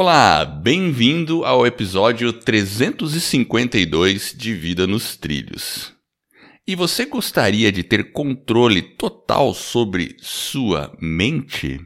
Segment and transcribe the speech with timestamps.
[0.00, 5.92] Olá, bem-vindo ao episódio 352 de Vida nos Trilhos.
[6.64, 11.80] E você gostaria de ter controle total sobre sua mente?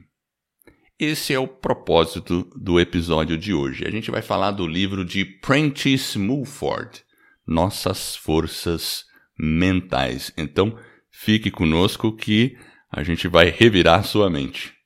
[0.98, 3.86] Esse é o propósito do episódio de hoje.
[3.86, 7.02] A gente vai falar do livro de Prentice Mulford,
[7.46, 9.06] Nossas Forças
[9.38, 10.30] Mentais.
[10.36, 10.78] Então,
[11.10, 12.58] fique conosco que
[12.90, 14.81] a gente vai revirar sua mente.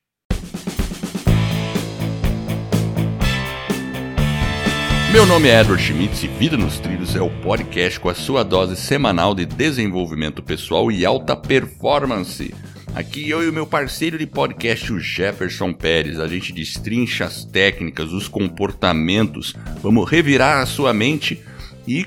[5.16, 8.42] Meu nome é Edward Schmitz e Vida nos Trilhos é o podcast com a sua
[8.42, 12.54] dose semanal de desenvolvimento pessoal e alta performance.
[12.94, 17.46] Aqui eu e o meu parceiro de podcast, o Jefferson Pérez, a gente destrincha as
[17.46, 21.42] técnicas, os comportamentos, vamos revirar a sua mente
[21.88, 22.04] e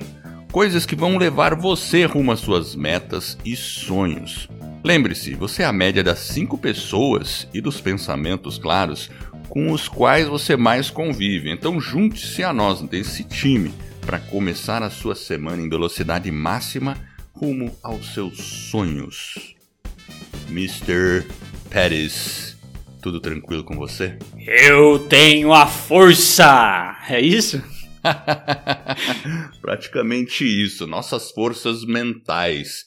[0.51, 4.47] coisas que vão levar você rumo às suas metas e sonhos.
[4.83, 9.09] Lembre-se, você é a média das cinco pessoas e dos pensamentos claros
[9.49, 11.51] com os quais você mais convive.
[11.51, 13.73] Então junte-se a nós desse time
[14.05, 16.97] para começar a sua semana em velocidade máxima
[17.33, 19.55] rumo aos seus sonhos.
[20.49, 21.25] Mr.
[21.69, 22.57] Pettis,
[23.01, 24.17] tudo tranquilo com você?
[24.37, 26.97] Eu tenho a força!
[27.09, 27.61] É isso?
[29.61, 32.85] Praticamente isso, nossas forças mentais.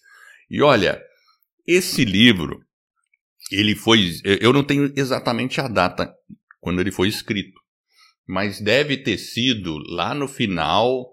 [0.50, 1.00] E olha,
[1.66, 2.60] esse livro,
[3.50, 4.20] ele foi.
[4.24, 6.12] Eu não tenho exatamente a data
[6.62, 7.60] quando ele foi escrito.
[8.26, 11.10] Mas deve ter sido lá no final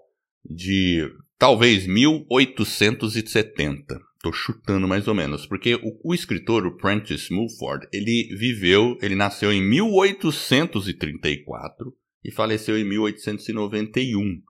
[0.48, 4.00] de talvez 1870.
[4.14, 9.16] Estou chutando mais ou menos, porque o, o, escritor, o Prentice Mulford, ele viveu, ele
[9.16, 11.92] nasceu em 1834
[12.24, 14.40] e faleceu em 1891.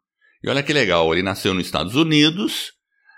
[0.43, 2.73] E olha que legal, ele nasceu nos Estados Unidos,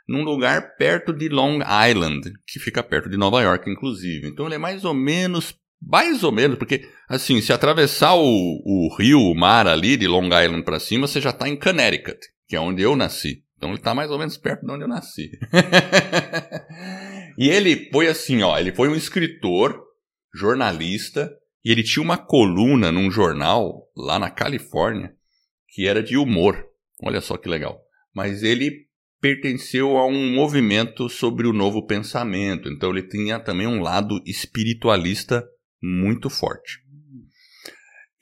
[0.06, 1.58] num lugar perto de Long
[1.90, 4.28] Island, que fica perto de Nova York, inclusive.
[4.28, 8.96] Então ele é mais ou menos mais ou menos, porque, assim, se atravessar o, o
[8.96, 12.54] rio, o mar ali, de Long Island para cima, você já está em Connecticut, que
[12.54, 13.42] é onde eu nasci.
[13.56, 15.30] Então ele está mais ou menos perto de onde eu nasci.
[17.38, 19.80] e ele foi assim, ó, ele foi um escritor,
[20.34, 21.30] jornalista,
[21.64, 25.14] e ele tinha uma coluna num jornal lá na Califórnia
[25.68, 26.66] que era de humor.
[27.02, 27.80] Olha só que legal.
[28.14, 28.86] Mas ele
[29.20, 32.68] pertenceu a um movimento sobre o novo pensamento.
[32.68, 35.46] Então ele tinha também um lado espiritualista
[35.82, 36.78] muito forte.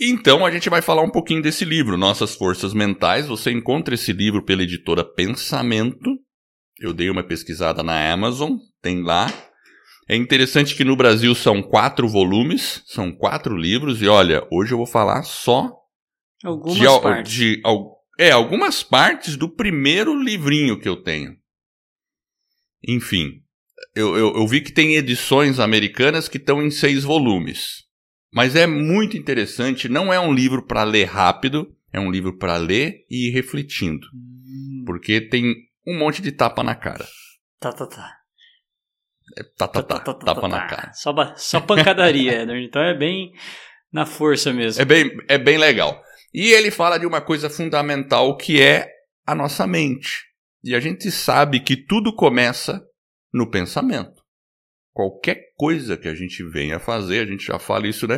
[0.01, 3.27] Então a gente vai falar um pouquinho desse livro, Nossas Forças Mentais.
[3.27, 6.17] Você encontra esse livro pela editora Pensamento.
[6.81, 9.31] Eu dei uma pesquisada na Amazon, tem lá.
[10.09, 14.79] É interessante que no Brasil são quatro volumes, são quatro livros, e olha, hoje eu
[14.79, 15.71] vou falar só
[16.43, 17.33] algumas de, partes.
[17.33, 17.63] De,
[18.19, 21.37] é, algumas partes do primeiro livrinho que eu tenho.
[22.89, 23.43] Enfim,
[23.95, 27.85] eu, eu, eu vi que tem edições americanas que estão em seis volumes.
[28.33, 32.57] Mas é muito interessante, não é um livro para ler rápido, é um livro para
[32.57, 34.07] ler e ir refletindo.
[34.15, 34.85] Hum.
[34.87, 35.55] Porque tem
[35.87, 37.07] um monte de tapa na cara.
[37.59, 38.17] Tá, tá, tá.
[39.37, 40.93] É, tá, tá, tá, tá, tapa na cara.
[40.93, 42.65] Só, só pancadaria, Edward.
[42.65, 43.33] Então é bem
[43.93, 44.81] na força mesmo.
[44.81, 46.03] É bem, é bem legal.
[46.33, 48.89] E ele fala de uma coisa fundamental que é
[49.27, 50.25] a nossa mente.
[50.63, 52.81] E a gente sabe que tudo começa
[53.33, 54.23] no pensamento.
[54.93, 58.17] Qualquer coisa que a gente venha fazer, a gente já fala isso, né?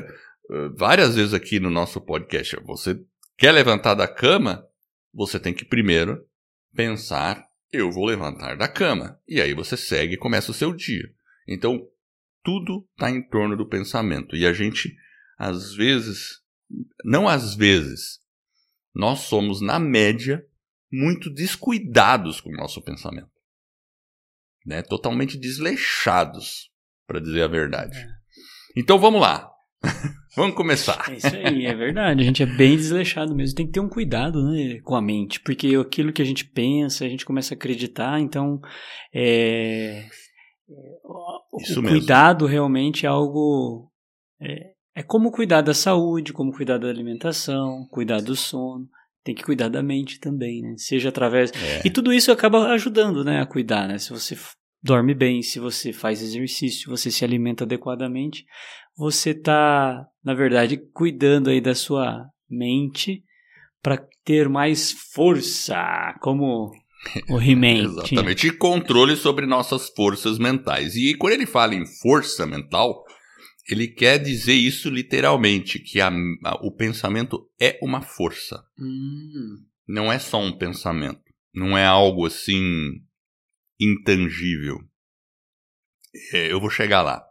[0.50, 2.56] Eh, várias vezes aqui no nosso podcast.
[2.64, 3.00] Você
[3.36, 4.66] quer levantar da cama?
[5.12, 6.26] Você tem que primeiro
[6.74, 9.20] pensar: eu vou levantar da cama.
[9.28, 11.12] E aí você segue e começa o seu dia.
[11.46, 11.86] Então,
[12.42, 14.34] tudo está em torno do pensamento.
[14.34, 14.96] E a gente,
[15.38, 16.40] às vezes,
[17.04, 18.18] não às vezes,
[18.94, 20.44] nós somos, na média,
[20.90, 23.41] muito descuidados com o nosso pensamento
[24.66, 24.82] né?
[24.82, 26.70] Totalmente desleixados,
[27.06, 27.96] para dizer a verdade.
[27.96, 28.06] É.
[28.76, 29.50] Então vamos lá.
[30.36, 31.10] vamos começar.
[31.10, 32.20] É isso aí, é verdade.
[32.20, 33.56] A gente é bem desleixado mesmo.
[33.56, 37.04] Tem que ter um cuidado né, com a mente, porque aquilo que a gente pensa,
[37.04, 38.60] a gente começa a acreditar, então
[39.14, 40.06] é,
[41.04, 43.90] o, Isso cuidado realmente é algo.
[44.40, 48.88] É, é como cuidar da saúde, como cuidar da alimentação, cuidar do sono
[49.24, 50.74] tem que cuidar da mente também, né?
[50.76, 51.52] Seja através.
[51.52, 51.82] É.
[51.84, 53.98] E tudo isso acaba ajudando, né, a cuidar, né?
[53.98, 54.36] Se você
[54.82, 58.44] dorme bem, se você faz exercício, se você se alimenta adequadamente,
[58.96, 63.22] você está, na verdade, cuidando aí da sua mente
[63.82, 66.70] para ter mais força, como
[67.28, 67.84] o He-Man.
[67.84, 70.94] Exatamente, e controle sobre nossas forças mentais.
[70.96, 73.04] E quando ele fala em força mental,
[73.68, 76.10] ele quer dizer isso literalmente, que a,
[76.44, 78.62] a, o pensamento é uma força.
[78.78, 79.64] Hum.
[79.86, 81.20] Não é só um pensamento.
[81.54, 83.00] Não é algo assim
[83.82, 84.78] intangível.
[86.32, 87.22] É, eu vou chegar lá.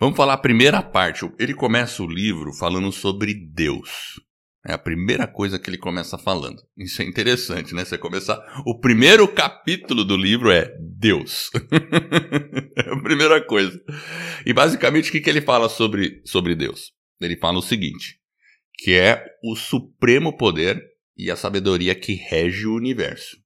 [0.00, 1.30] Vamos falar a primeira parte.
[1.38, 4.20] Ele começa o livro falando sobre Deus.
[4.64, 6.62] É a primeira coisa que ele começa falando.
[6.76, 7.84] Isso é interessante, né?
[7.84, 8.38] Você começar.
[8.64, 11.50] O primeiro capítulo do livro é Deus.
[12.76, 13.80] é a primeira coisa.
[14.46, 16.92] E basicamente o que, que ele fala sobre, sobre Deus?
[17.20, 18.20] Ele fala o seguinte:
[18.78, 20.80] que é o supremo poder
[21.16, 23.36] e a sabedoria que rege o universo.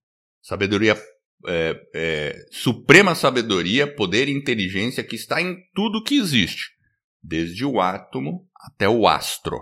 [0.42, 0.96] Sabedoria.
[1.48, 6.72] É, é, suprema sabedoria, poder e inteligência que está em tudo que existe,
[7.22, 9.56] desde o átomo até o astro.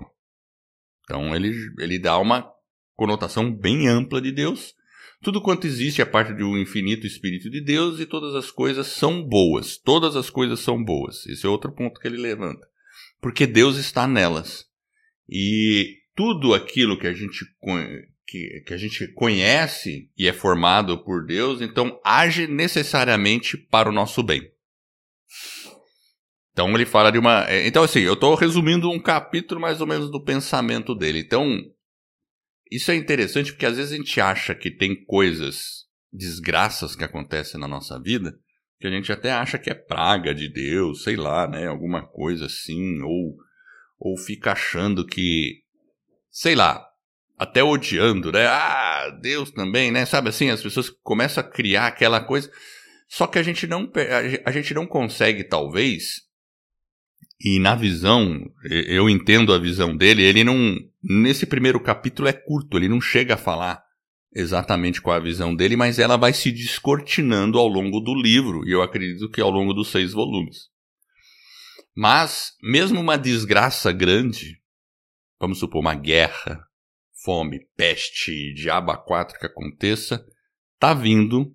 [1.04, 2.50] Então ele, ele dá uma
[2.96, 4.74] conotação bem ampla de Deus.
[5.22, 9.22] Tudo quanto existe é parte um infinito Espírito de Deus e todas as coisas são
[9.22, 9.78] boas.
[9.78, 11.26] Todas as coisas são boas.
[11.26, 12.66] Esse é outro ponto que ele levanta.
[13.20, 14.66] Porque Deus está nelas.
[15.28, 17.44] E tudo aquilo que a gente,
[18.26, 23.92] que, que a gente conhece e é formado por Deus, então age necessariamente para o
[23.92, 24.50] nosso bem.
[26.52, 27.44] Então ele fala de uma.
[27.48, 31.18] É, então, assim, eu estou resumindo um capítulo mais ou menos do pensamento dele.
[31.18, 31.60] Então,
[32.70, 37.60] isso é interessante porque às vezes a gente acha que tem coisas, desgraças que acontecem
[37.60, 38.32] na nossa vida,
[38.80, 41.66] que a gente até acha que é praga de Deus, sei lá, né?
[41.66, 43.36] Alguma coisa assim, ou,
[43.98, 45.60] ou fica achando que,
[46.30, 46.86] sei lá,
[47.38, 48.46] até odiando, né?
[48.46, 50.06] Ah, Deus também, né?
[50.06, 52.50] Sabe assim, as pessoas começam a criar aquela coisa.
[53.08, 53.90] Só que a gente não,
[54.44, 56.24] a gente não consegue, talvez,
[57.40, 60.76] e na visão, eu entendo a visão dele, ele não.
[61.02, 63.82] Nesse primeiro capítulo é curto, ele não chega a falar
[64.34, 68.72] exatamente qual a visão dele, mas ela vai se descortinando ao longo do livro, e
[68.72, 70.70] eu acredito que ao longo dos seis volumes.
[71.94, 74.58] Mas, mesmo uma desgraça grande,
[75.38, 76.66] vamos supor uma guerra,
[77.24, 80.24] fome, peste, diabo a quatro que aconteça,
[80.74, 81.54] está vindo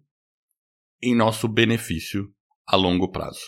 [1.01, 2.27] em nosso benefício
[2.68, 3.45] a longo prazo.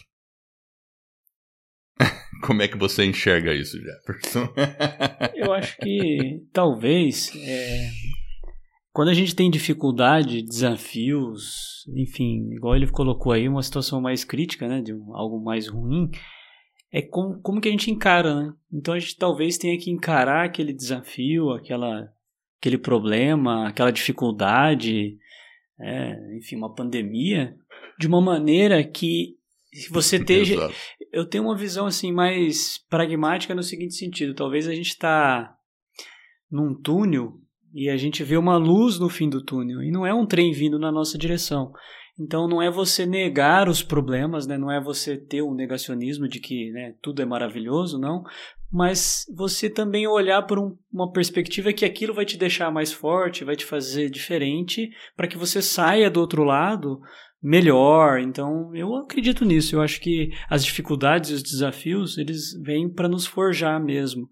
[2.46, 4.54] Como é que você enxerga isso, Jefferson?
[5.36, 7.90] Eu acho que talvez é,
[8.94, 14.68] quando a gente tem dificuldade, desafios, enfim, igual ele colocou aí, uma situação mais crítica,
[14.68, 16.10] né, de um, algo mais ruim,
[16.92, 18.54] é como, como que a gente encara, né?
[18.72, 22.12] Então a gente talvez tenha que encarar aquele desafio, aquela,
[22.60, 25.18] aquele problema, aquela dificuldade,
[25.80, 27.56] é, enfim, uma pandemia,
[27.98, 29.38] de uma maneira que
[29.90, 30.70] você esteja.
[31.12, 35.56] Eu tenho uma visão assim mais pragmática no seguinte sentido: talvez a gente está
[36.52, 37.40] num túnel
[37.74, 40.52] e a gente vê uma luz no fim do túnel e não é um trem
[40.52, 41.72] vindo na nossa direção.
[42.22, 44.58] Então não é você negar os problemas, né?
[44.58, 48.24] não é você ter um negacionismo de que né, tudo é maravilhoso, não.
[48.72, 53.44] Mas você também olhar por um, uma perspectiva que aquilo vai te deixar mais forte,
[53.44, 57.02] vai te fazer diferente, para que você saia do outro lado
[57.42, 58.20] melhor.
[58.20, 59.76] Então, eu acredito nisso.
[59.76, 64.30] Eu acho que as dificuldades e os desafios, eles vêm para nos forjar mesmo.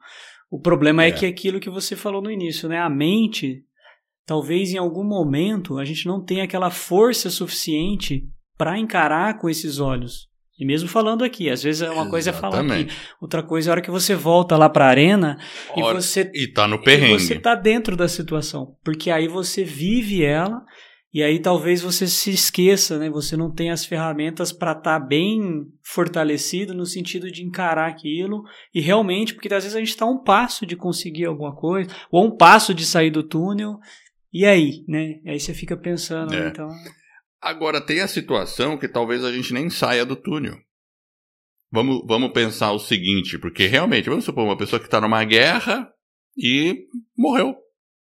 [0.49, 1.09] O problema é.
[1.09, 2.79] é que aquilo que você falou no início, né?
[2.79, 3.63] A mente,
[4.29, 9.79] talvez em algum momento a gente não tenha aquela força suficiente para encarar com esses
[9.79, 10.29] olhos.
[10.59, 12.89] E mesmo falando aqui, às vezes é uma coisa é falar aqui,
[13.19, 15.39] outra coisa é a hora que você volta lá para a arena
[15.75, 17.19] e você e tá no perrengue.
[17.23, 20.61] Você tá dentro da situação, porque aí você vive ela
[21.11, 23.09] e aí talvez você se esqueça, né?
[23.09, 28.43] Você não tem as ferramentas para estar tá bem fortalecido no sentido de encarar aquilo
[28.75, 32.27] e realmente, porque às vezes a gente está um passo de conseguir alguma coisa, ou
[32.27, 33.79] um passo de sair do túnel,
[34.31, 35.19] e aí, né?
[35.25, 36.47] Aí você fica pensando, é.
[36.47, 36.69] então.
[37.41, 40.57] Agora tem a situação que talvez a gente nem saia do túnel.
[41.71, 45.91] Vamos, vamos pensar o seguinte, porque realmente, vamos supor uma pessoa que está numa guerra
[46.37, 46.87] e
[47.17, 47.55] morreu.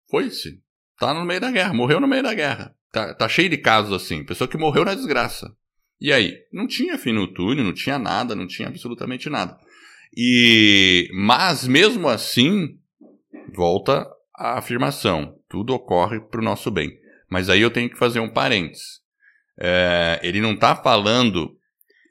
[0.10, 0.62] Foi-se.
[0.93, 2.75] Está no meio da guerra, morreu no meio da guerra.
[2.91, 4.24] Tá, tá cheio de casos assim.
[4.25, 5.53] Pessoa que morreu na desgraça.
[6.01, 6.38] E aí?
[6.51, 9.58] Não tinha fim no túnel, não tinha nada, não tinha absolutamente nada.
[10.15, 12.79] E mas mesmo assim,
[13.53, 16.98] volta a afirmação: tudo ocorre para o nosso bem.
[17.29, 19.00] Mas aí eu tenho que fazer um parênteses.
[19.60, 21.58] É, ele não está falando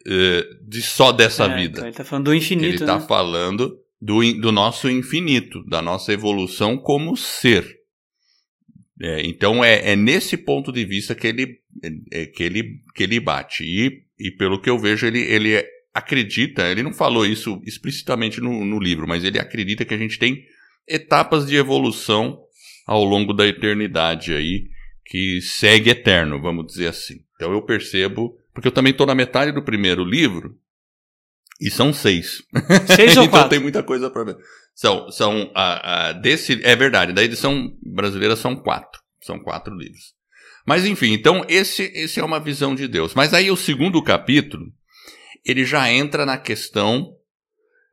[0.06, 1.78] é, de só dessa é, vida.
[1.78, 2.66] Então ele está falando do infinito.
[2.66, 3.06] Ele está né?
[3.06, 7.78] falando do, do nosso infinito, da nossa evolução como ser.
[9.00, 11.60] É, então é, é, nesse ponto de vista que ele,
[12.10, 13.64] é, que ele, que ele bate.
[13.64, 15.64] E, e pelo que eu vejo, ele, ele
[15.94, 20.18] acredita, ele não falou isso explicitamente no, no livro, mas ele acredita que a gente
[20.18, 20.44] tem
[20.86, 22.40] etapas de evolução
[22.88, 24.64] ao longo da eternidade aí,
[25.04, 27.16] que segue eterno, vamos dizer assim.
[27.36, 30.56] Então eu percebo, porque eu também estou na metade do primeiro livro,
[31.60, 32.42] e são seis.
[32.96, 34.36] Seis ou então tem muita coisa para ver.
[34.74, 39.02] São, são a, a, desse, é verdade, da edição brasileira são quatro.
[39.20, 40.14] São quatro livros.
[40.64, 43.12] Mas enfim, então esse, esse é uma visão de Deus.
[43.12, 44.64] Mas aí o segundo capítulo,
[45.44, 47.14] ele já entra na questão.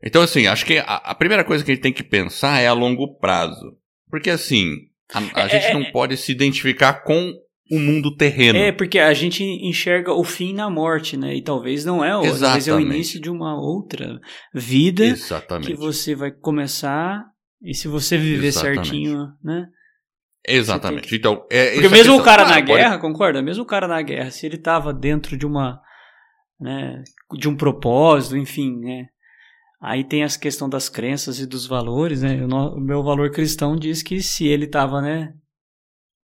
[0.02, 2.68] Então, assim, acho que a, a primeira coisa que a gente tem que pensar é
[2.68, 3.78] a longo prazo.
[4.10, 4.74] Porque assim,
[5.14, 5.92] a, a é, gente é, não é.
[5.92, 7.34] pode se identificar com
[7.72, 8.60] o mundo terreno.
[8.60, 11.36] É, porque a gente enxerga o fim na morte, né?
[11.36, 14.20] E talvez não é, o, talvez é o início de uma outra
[14.54, 15.68] vida Exatamente.
[15.68, 17.26] que você vai começar
[17.62, 18.90] e se você viver Exatamente.
[18.90, 19.68] certinho, né?
[20.48, 21.08] Exatamente.
[21.08, 21.16] Que...
[21.16, 23.02] Então, é, porque mesmo questão, o cara na guerra, pode...
[23.02, 23.42] concorda?
[23.42, 25.82] Mesmo o cara na guerra, se ele tava dentro de uma,
[26.60, 27.04] né,
[27.36, 29.08] de um propósito, enfim, né?
[29.82, 32.44] Aí tem essa questão das crenças e dos valores, né?
[32.46, 35.34] O, meu valor cristão diz que se ele tava, né,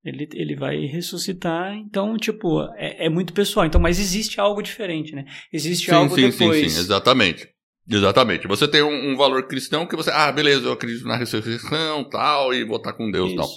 [0.03, 3.65] ele, ele vai ressuscitar, então, tipo, é, é, muito pessoal.
[3.65, 5.25] Então, mas existe algo diferente, né?
[5.51, 6.59] Existe sim, algo sim, depois.
[6.61, 7.47] Sim, sim, exatamente.
[7.89, 8.47] Exatamente.
[8.47, 12.53] Você tem um, um, valor cristão que você, ah, beleza, eu acredito na ressurreição, tal,
[12.53, 13.37] e vou estar com Deus, Isso.
[13.37, 13.49] tal.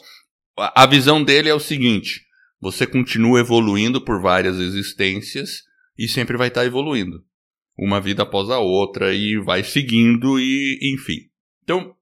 [0.66, 2.20] A, a visão dele é o seguinte:
[2.60, 5.62] você continua evoluindo por várias existências
[5.98, 7.24] e sempre vai estar evoluindo.
[7.78, 11.30] Uma vida após a outra e vai seguindo e, enfim.
[11.62, 11.94] Então,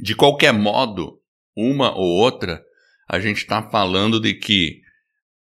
[0.00, 1.20] de qualquer modo,
[1.56, 2.62] uma ou outra,
[3.08, 4.80] a gente está falando de que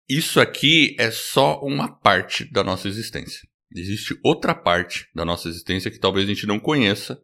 [0.09, 3.47] isso aqui é só uma parte da nossa existência.
[3.75, 7.21] Existe outra parte da nossa existência que talvez a gente não conheça.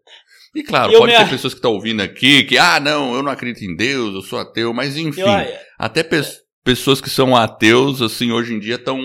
[0.54, 1.18] E claro, eu pode me...
[1.18, 4.22] ter pessoas que estão ouvindo aqui que, ah, não, eu não acredito em Deus, eu
[4.22, 5.58] sou ateu, mas enfim, eu...
[5.78, 6.20] até pe
[6.62, 8.98] pessoas que são ateus, assim, hoje em dia estão.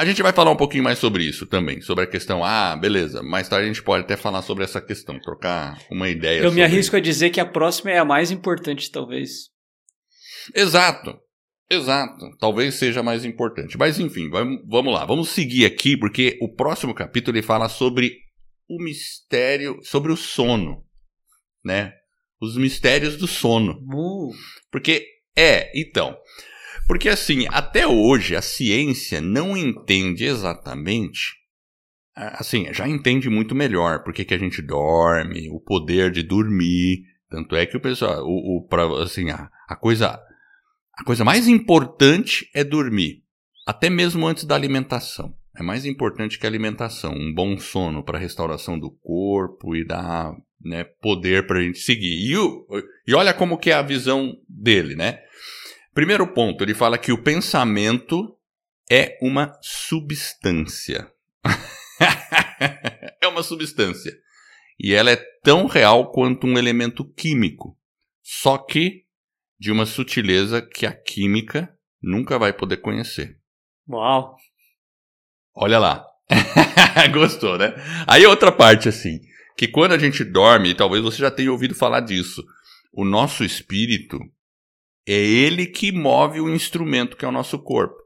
[0.00, 3.22] A gente vai falar um pouquinho mais sobre isso também, sobre a questão, ah, beleza,
[3.22, 6.40] mais tarde a gente pode até falar sobre essa questão, trocar uma ideia.
[6.40, 9.50] Eu me arrisco a dizer que a próxima é a mais importante, talvez.
[10.54, 11.18] Exato.
[11.68, 12.34] Exato.
[12.38, 13.76] Talvez seja mais importante.
[13.76, 15.04] Mas enfim, vamos lá.
[15.04, 18.16] Vamos seguir aqui, porque o próximo capítulo ele fala sobre
[18.66, 20.82] o mistério, sobre o sono,
[21.62, 21.92] né?
[22.40, 23.78] Os mistérios do sono.
[23.92, 24.32] Uh.
[24.72, 26.16] Porque é, então.
[26.90, 31.36] Porque assim, até hoje a ciência não entende exatamente.
[32.16, 37.04] Assim, já entende muito melhor porque que a gente dorme, o poder de dormir.
[37.30, 40.20] Tanto é que o pessoal, o, o pra, assim, a, a coisa
[40.98, 43.22] a coisa mais importante é dormir,
[43.64, 45.32] até mesmo antes da alimentação.
[45.56, 49.86] É mais importante que a alimentação, um bom sono para a restauração do corpo e
[49.86, 52.30] dar né, poder para a gente seguir.
[52.30, 52.66] E, o,
[53.06, 55.20] e olha como que é a visão dele, né?
[55.92, 58.36] Primeiro ponto, ele fala que o pensamento
[58.90, 61.10] é uma substância.
[63.20, 64.12] é uma substância.
[64.78, 67.76] E ela é tão real quanto um elemento químico.
[68.22, 69.04] Só que
[69.58, 71.68] de uma sutileza que a química
[72.02, 73.38] nunca vai poder conhecer.
[73.88, 74.36] Uau!
[75.54, 76.06] Olha lá.
[77.12, 77.74] Gostou, né?
[78.06, 79.20] Aí outra parte assim,
[79.56, 82.42] que quando a gente dorme, e talvez você já tenha ouvido falar disso,
[82.92, 84.18] o nosso espírito
[85.12, 87.96] é ele que move o instrumento que é o nosso corpo.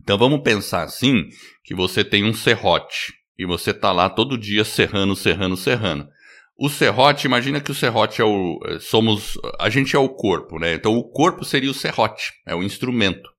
[0.00, 1.28] Então vamos pensar assim,
[1.64, 6.08] que você tem um serrote e você tá lá todo dia serrando, serrando, serrando.
[6.56, 8.58] O serrote, imagina que o serrote é o.
[8.66, 9.38] Eh, somos.
[9.60, 10.74] A gente é o corpo, né?
[10.74, 13.30] Então o corpo seria o serrote, é o instrumento.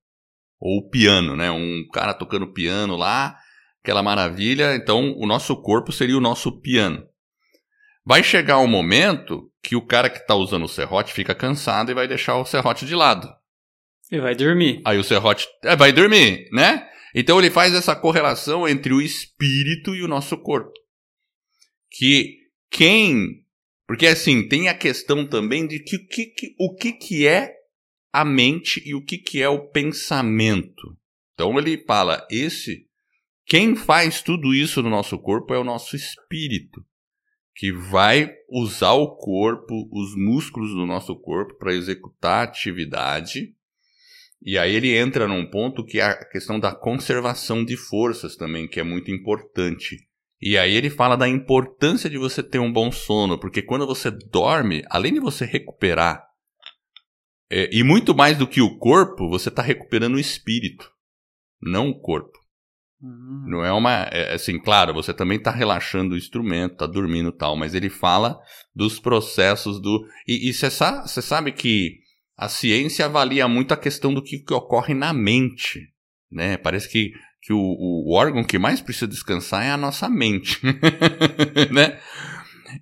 [0.58, 1.52] Ou o piano, né?
[1.52, 3.36] Um cara tocando piano lá,
[3.84, 4.74] aquela maravilha.
[4.74, 7.04] Então o nosso corpo seria o nosso piano.
[8.10, 11.94] Vai chegar um momento que o cara que está usando o serrote fica cansado e
[11.94, 13.32] vai deixar o serrote de lado.
[14.12, 14.82] E vai dormir.
[14.84, 16.90] Aí o serrote é, vai dormir, né?
[17.14, 20.74] Então ele faz essa correlação entre o espírito e o nosso corpo.
[21.92, 22.36] Que
[22.72, 23.46] quem.
[23.86, 27.54] Porque assim, tem a questão também de que, que, que, o que, que é
[28.12, 30.98] a mente e o que, que é o pensamento.
[31.36, 32.88] Então ele fala: esse.
[33.46, 36.84] Quem faz tudo isso no nosso corpo é o nosso espírito,
[37.60, 43.54] que vai usar o corpo, os músculos do nosso corpo para executar atividade.
[44.42, 48.66] E aí ele entra num ponto que é a questão da conservação de forças também,
[48.66, 49.98] que é muito importante.
[50.42, 54.10] E aí ele fala da importância de você ter um bom sono, porque quando você
[54.10, 56.26] dorme, além de você recuperar,
[57.52, 60.90] é, e muito mais do que o corpo, você está recuperando o espírito,
[61.62, 62.40] não o corpo.
[63.02, 63.46] Uhum.
[63.48, 64.04] Não é uma.
[64.12, 68.38] É, assim, claro, você também está relaxando o instrumento, está dormindo tal, mas ele fala
[68.76, 70.06] dos processos do.
[70.28, 72.00] E você sabe, sabe que
[72.38, 75.90] a ciência avalia muito a questão do que, que ocorre na mente.
[76.32, 76.58] Né?
[76.58, 80.60] Parece que que o, o, órgão que mais precisa descansar é a nossa mente,
[81.72, 82.00] né?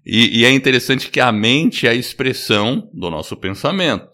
[0.06, 4.10] E, e, é interessante que a mente é a expressão do nosso pensamento.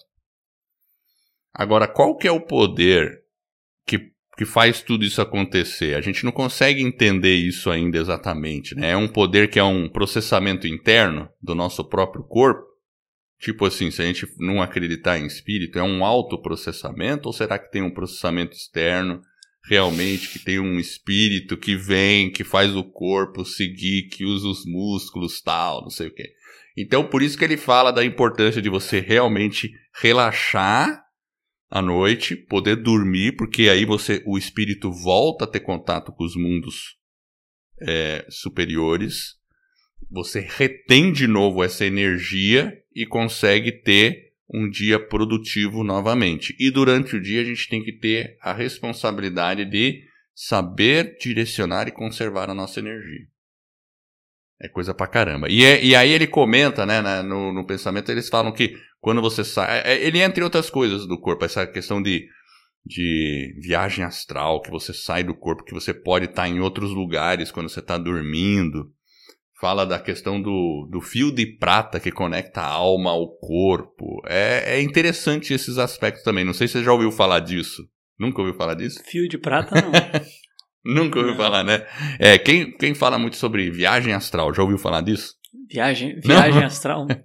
[1.54, 3.23] Agora, qual que é o poder
[4.38, 5.96] que, faz tudo isso acontecer?
[5.96, 8.92] A gente não consegue entender isso ainda exatamente, né?
[8.92, 12.64] É um poder que é um processamento interno do nosso próprio corpo?
[13.40, 17.72] Tipo assim, se a gente não acreditar em espírito, é um autoprocessamento ou será que
[17.72, 19.22] tem um processamento externo
[19.66, 24.66] realmente que tem um espírito que vem, que faz o corpo seguir, que usa os
[24.66, 26.32] músculos, tal, não sei o quê.
[26.78, 29.72] Então, por isso que ele fala da importância de você realmente
[30.02, 31.03] relaxar
[31.74, 36.36] à noite, poder dormir, porque aí você, o espírito volta a ter contato com os
[36.36, 37.00] mundos
[37.82, 39.40] é, superiores.
[40.12, 46.56] Você retém de novo essa energia e consegue ter um dia produtivo novamente.
[46.60, 50.04] E durante o dia a gente tem que ter a responsabilidade de
[50.36, 53.26] saber direcionar e conservar a nossa energia.
[54.64, 55.50] É coisa pra caramba.
[55.50, 59.44] E, é, e aí ele comenta, né, no, no, pensamento, eles falam que quando você
[59.44, 59.80] sai.
[59.80, 62.26] É, é, ele entre outras coisas do corpo, essa questão de,
[62.86, 67.52] de viagem astral, que você sai do corpo, que você pode estar em outros lugares
[67.52, 68.90] quando você está dormindo.
[69.60, 74.22] Fala da questão do, do fio de prata que conecta a alma ao corpo.
[74.26, 76.46] É, é interessante esses aspectos também.
[76.46, 77.84] Não sei se você já ouviu falar disso.
[78.18, 79.04] Nunca ouviu falar disso?
[79.06, 79.92] Fio de prata, não.
[80.84, 81.86] Nunca ouviu falar, né?
[82.20, 85.36] É, quem, quem fala muito sobre viagem astral, já ouviu falar disso?
[85.70, 86.68] Viagem, viagem não?
[86.68, 87.08] astral?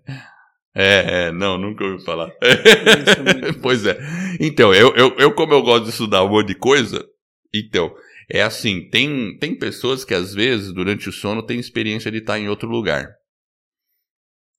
[0.81, 2.31] É, é, não, nunca ouviu falar.
[3.61, 3.99] pois é.
[4.39, 7.05] Então, eu, eu, eu, como eu gosto de estudar um monte de coisa,
[7.53, 7.93] então,
[8.31, 12.39] é assim, tem, tem pessoas que às vezes, durante o sono, têm experiência de estar
[12.39, 13.09] em outro lugar.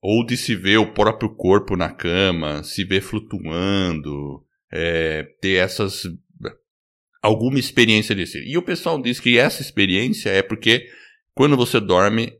[0.01, 6.03] Ou de se ver o próprio corpo na cama, se ver flutuando, é, ter essas
[7.21, 8.39] alguma experiência desse.
[8.39, 10.87] E o pessoal diz que essa experiência é porque
[11.33, 12.33] quando você dorme,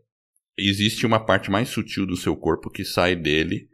[0.57, 3.69] existe uma parte mais sutil do seu corpo que sai dele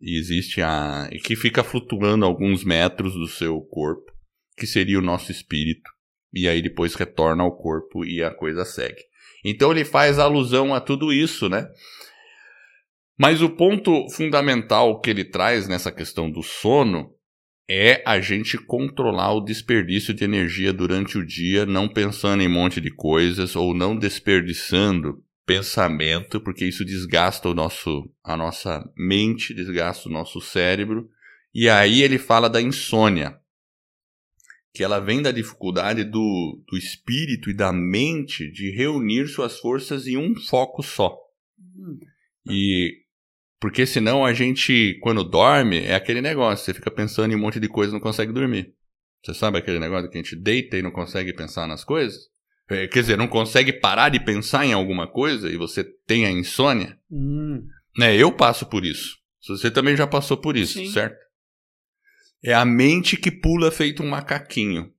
[0.00, 4.12] e existe a que fica flutuando alguns metros do seu corpo,
[4.56, 5.90] que seria o nosso espírito,
[6.32, 9.02] e aí depois retorna ao corpo e a coisa segue.
[9.44, 11.68] Então ele faz alusão a tudo isso, né?
[13.18, 17.14] Mas o ponto fundamental que ele traz nessa questão do sono
[17.72, 22.52] é a gente controlar o desperdício de energia durante o dia, não pensando em um
[22.52, 29.54] monte de coisas ou não desperdiçando pensamento, porque isso desgasta o nosso, a nossa mente,
[29.54, 31.08] desgasta o nosso cérebro.
[31.54, 33.38] E aí ele fala da insônia,
[34.74, 40.06] que ela vem da dificuldade do, do espírito e da mente de reunir suas forças
[40.06, 41.16] em um foco só.
[41.58, 41.98] Hum.
[42.50, 43.01] E
[43.62, 47.60] porque senão a gente, quando dorme, é aquele negócio, você fica pensando em um monte
[47.60, 48.74] de coisa e não consegue dormir.
[49.22, 52.28] Você sabe aquele negócio que a gente deita e não consegue pensar nas coisas?
[52.68, 56.30] É, quer dizer, não consegue parar de pensar em alguma coisa e você tem a
[56.32, 56.98] insônia?
[57.08, 57.64] Hum.
[57.96, 59.16] Né, eu passo por isso.
[59.46, 60.90] Você também já passou por isso, Sim.
[60.90, 61.16] certo?
[62.42, 64.92] É a mente que pula feito um macaquinho.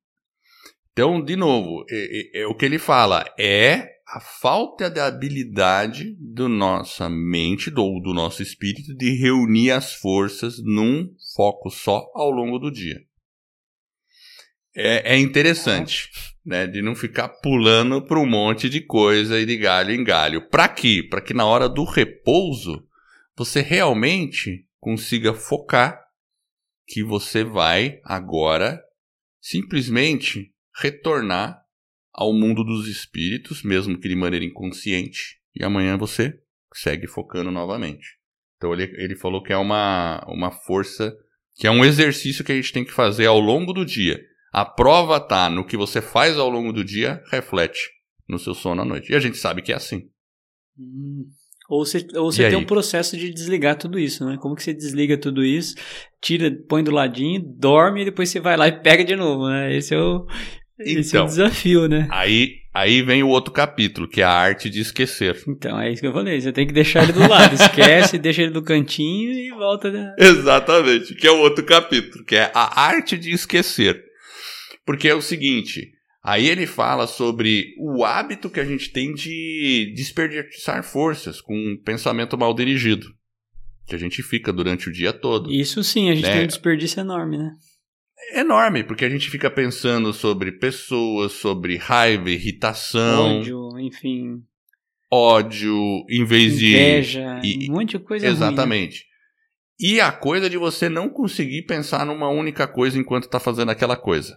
[0.93, 6.15] Então, de novo, é, é, é o que ele fala é a falta de habilidade
[6.19, 12.29] do nossa mente, do, do nosso espírito, de reunir as forças num foco só ao
[12.29, 13.01] longo do dia.
[14.75, 16.09] É, é interessante,
[16.45, 16.67] né?
[16.67, 20.49] De não ficar pulando para um monte de coisa e de galho em galho.
[20.49, 21.05] Para quê?
[21.07, 22.85] Para que na hora do repouso
[23.35, 26.03] você realmente consiga focar
[26.85, 28.81] que você vai agora
[29.39, 31.62] simplesmente retornar
[32.13, 36.39] ao mundo dos espíritos, mesmo que de maneira inconsciente, e amanhã você
[36.73, 38.17] segue focando novamente.
[38.57, 41.15] Então ele, ele falou que é uma, uma força,
[41.55, 44.19] que é um exercício que a gente tem que fazer ao longo do dia.
[44.51, 47.79] A prova tá no que você faz ao longo do dia, reflete
[48.27, 49.11] no seu sono à noite.
[49.11, 50.09] E a gente sabe que é assim.
[50.77, 51.25] Hum.
[51.69, 54.37] Ou você, ou você tem um processo de desligar tudo isso, né?
[54.39, 55.75] Como que você desliga tudo isso,
[56.21, 59.75] tira, põe do ladinho, dorme e depois você vai lá e pega de novo, né?
[59.75, 60.27] Esse é o,
[60.83, 62.07] esse então, é o então, desafio, né?
[62.11, 65.41] Aí, aí vem o outro capítulo, que é a arte de esquecer.
[65.47, 66.39] Então, é isso que eu falei.
[66.39, 67.53] Você tem que deixar ele do lado.
[67.53, 69.91] Esquece, deixa ele do cantinho e volta.
[69.91, 70.15] Né?
[70.17, 74.03] Exatamente, que é o outro capítulo, que é a arte de esquecer.
[74.85, 75.91] Porque é o seguinte,
[76.23, 81.77] aí ele fala sobre o hábito que a gente tem de desperdiçar forças com um
[81.83, 83.07] pensamento mal dirigido.
[83.85, 85.51] Que a gente fica durante o dia todo.
[85.51, 86.33] Isso sim, a gente né?
[86.33, 87.51] tem um desperdício enorme, né?
[88.31, 93.39] Enorme, porque a gente fica pensando sobre pessoas, sobre raiva, irritação.
[93.39, 94.43] Ódio, enfim.
[95.11, 95.75] Ódio,
[96.09, 97.69] em vez Inveja, de.
[97.69, 98.99] um monte de coisa Exatamente.
[98.99, 99.13] Ruim, né?
[99.79, 103.95] E a coisa de você não conseguir pensar numa única coisa enquanto está fazendo aquela
[103.95, 104.35] coisa.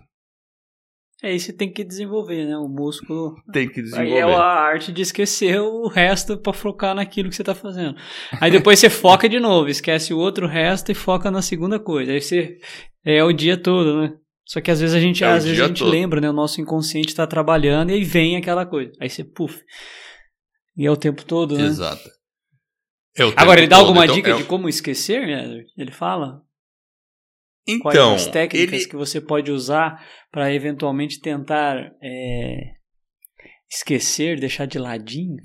[1.26, 2.56] É, isso tem que desenvolver, né?
[2.56, 3.34] O músculo.
[3.52, 4.12] Tem que desenvolver.
[4.12, 7.96] Aí é a arte de esquecer o resto para focar naquilo que você está fazendo.
[8.40, 12.12] Aí depois você foca de novo, esquece o outro resto e foca na segunda coisa.
[12.12, 12.58] Aí você
[13.04, 14.12] é o dia todo, né?
[14.44, 16.30] Só que às vezes a gente, é às vezes a gente lembra, né?
[16.30, 18.92] O nosso inconsciente está trabalhando e aí vem aquela coisa.
[19.00, 19.60] Aí você, puf.
[20.76, 21.64] E é o tempo todo, né?
[21.64, 22.08] Exato.
[23.18, 23.88] É Agora, ele dá todo.
[23.88, 24.36] alguma então, dica é...
[24.36, 25.64] de como esquecer, né?
[25.76, 26.40] Ele fala?
[27.66, 28.88] Então, Quais as técnicas ele...
[28.88, 30.00] que você pode usar
[30.31, 32.74] para eventualmente tentar é,
[33.68, 35.37] esquecer, deixar de ladinho?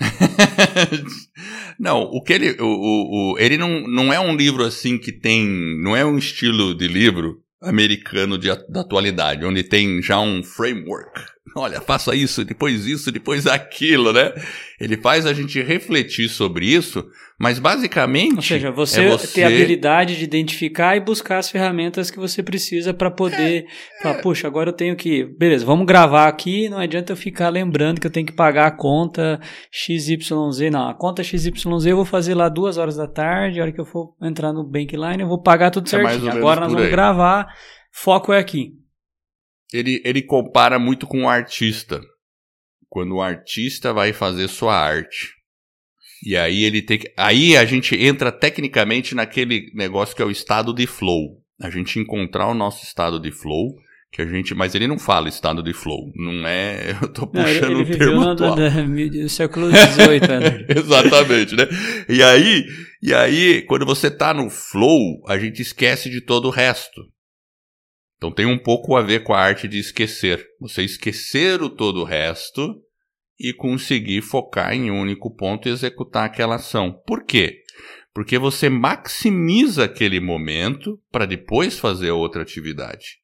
[1.78, 2.50] não, o que ele.
[2.60, 5.46] O, o, o, ele não, não é um livro assim que tem.
[5.82, 11.35] Não é um estilo de livro americano de, da atualidade, onde tem já um framework.
[11.54, 14.32] Olha, faça isso, depois isso, depois aquilo, né?
[14.80, 17.06] Ele faz a gente refletir sobre isso,
[17.38, 18.36] mas basicamente.
[18.36, 19.26] Ou seja, você, é você...
[19.28, 24.02] ter a habilidade de identificar e buscar as ferramentas que você precisa para poder é,
[24.02, 24.22] falar, é.
[24.22, 25.24] puxa, agora eu tenho que.
[25.38, 28.70] Beleza, vamos gravar aqui, não adianta eu ficar lembrando que eu tenho que pagar a
[28.70, 30.70] conta XYZ.
[30.70, 31.52] Não, a conta XYZ
[31.86, 34.62] eu vou fazer lá duas horas da tarde, a hora que eu for entrar no
[34.62, 36.32] Bankline, eu vou pagar tudo é certinho.
[36.32, 36.90] Agora nós vamos aí.
[36.90, 37.46] gravar,
[37.92, 38.74] foco é aqui
[39.76, 42.00] ele, ele compara muito com o artista.
[42.88, 45.36] Quando o artista vai fazer sua arte.
[46.24, 47.12] E aí ele tem que.
[47.16, 51.42] Aí a gente entra tecnicamente naquele negócio que é o estado de flow.
[51.60, 53.74] A gente encontrar o nosso estado de flow,
[54.10, 54.54] que a gente.
[54.54, 56.10] Mas ele não fala estado de flow.
[56.14, 56.96] Não é.
[57.02, 58.22] Eu tô puxando não, ele, ele um termo.
[58.22, 58.56] atual.
[58.56, 60.66] Do século XVIII, né?
[60.74, 61.68] Exatamente, né?
[62.08, 62.64] E aí,
[63.02, 67.02] e aí, quando você tá no flow, a gente esquece de todo o resto.
[68.16, 70.44] Então tem um pouco a ver com a arte de esquecer.
[70.60, 72.74] Você esquecer o todo o resto
[73.38, 76.92] e conseguir focar em um único ponto e executar aquela ação.
[77.06, 77.62] Por quê?
[78.14, 83.18] Porque você maximiza aquele momento para depois fazer outra atividade.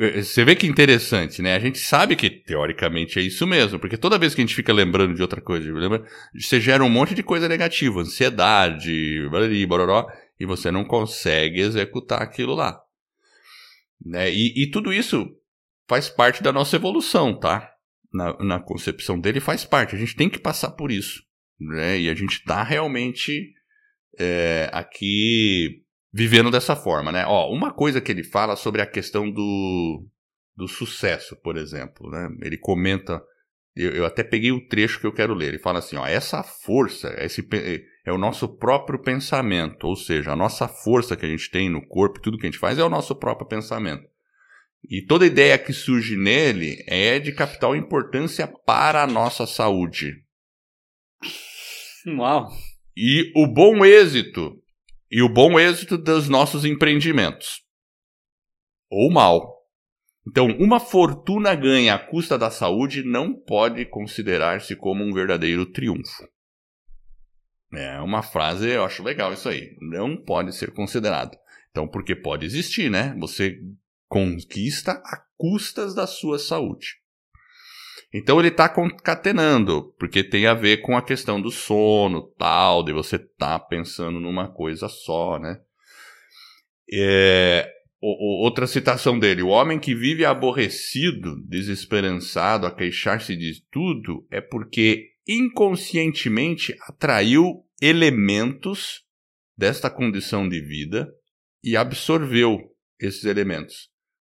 [0.00, 1.54] É, você vê que interessante, né?
[1.54, 4.72] A gente sabe que teoricamente é isso mesmo, porque toda vez que a gente fica
[4.72, 6.04] lembrando de outra coisa, lembra,
[6.36, 9.22] você gera um monte de coisa negativa, ansiedade,
[10.40, 12.83] e você não consegue executar aquilo lá.
[14.04, 14.30] Né?
[14.30, 15.26] E, e tudo isso
[15.88, 17.70] faz parte da nossa evolução, tá?
[18.12, 19.96] Na, na, concepção dele faz parte.
[19.96, 21.22] A gente tem que passar por isso.
[21.58, 22.00] Né?
[22.00, 23.52] E a gente está realmente
[24.18, 27.10] é, aqui vivendo dessa forma.
[27.10, 27.24] Né?
[27.26, 30.06] Ó, uma coisa que ele fala sobre a questão do,
[30.56, 32.08] do sucesso, por exemplo.
[32.10, 32.28] Né?
[32.42, 33.20] Ele comenta.
[33.74, 35.48] Eu, eu até peguei o trecho que eu quero ler.
[35.48, 37.42] Ele fala assim: ó, essa força, esse,
[38.04, 41.86] é o nosso próprio pensamento, ou seja, a nossa força que a gente tem no
[41.86, 44.04] corpo, tudo que a gente faz é o nosso próprio pensamento.
[44.88, 50.22] E toda ideia que surge nele é de capital importância para a nossa saúde.
[52.06, 52.50] Uau!
[52.94, 54.62] E o bom êxito,
[55.10, 57.62] e o bom êxito dos nossos empreendimentos.
[58.90, 59.54] Ou mal.
[60.28, 66.33] Então, uma fortuna ganha à custa da saúde não pode considerar-se como um verdadeiro triunfo.
[67.76, 69.76] É uma frase, eu acho legal isso aí.
[69.80, 71.36] Não pode ser considerado.
[71.70, 73.14] Então, porque pode existir, né?
[73.18, 73.58] Você
[74.08, 77.02] conquista a custas da sua saúde.
[78.12, 82.92] Então ele está concatenando, porque tem a ver com a questão do sono, tal, de
[82.92, 85.58] você tá pensando numa coisa só, né?
[86.92, 87.68] É,
[88.00, 95.10] outra citação dele: o homem que vive aborrecido, desesperançado, a queixar-se de tudo, é porque
[95.26, 99.02] inconscientemente atraiu elementos
[99.56, 101.08] desta condição de vida
[101.62, 102.58] e absorveu
[103.00, 103.90] esses elementos,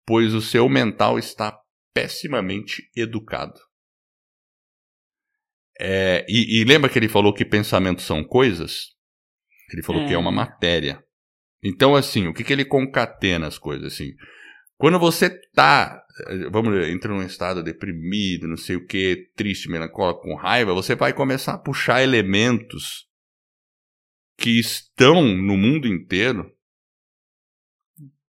[0.05, 1.57] pois o seu mental está
[1.93, 3.59] pessimamente educado.
[5.79, 8.95] É, e, e, lembra que ele falou que pensamentos são coisas?
[9.71, 10.07] Ele falou é.
[10.07, 11.03] que é uma matéria.
[11.63, 13.93] Então, assim, o que, que ele concatena as coisas?
[13.93, 14.13] Assim,
[14.77, 16.03] quando você tá,
[16.51, 21.13] vamos entra num estado deprimido, não sei o que, triste, melancólico, com raiva, você vai
[21.13, 23.06] começar a puxar elementos
[24.37, 26.51] que estão no mundo inteiro,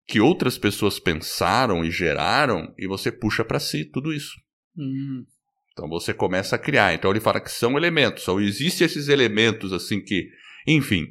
[0.05, 4.33] que outras pessoas pensaram e geraram, e você puxa para si tudo isso.
[4.77, 5.25] Hum.
[5.71, 6.93] Então você começa a criar.
[6.93, 10.29] Então ele fala que são elementos, só existem esses elementos assim que,
[10.67, 11.07] enfim,